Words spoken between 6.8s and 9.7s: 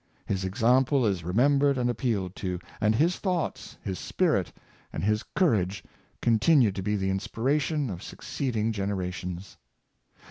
be the inspiration of succeeding generations.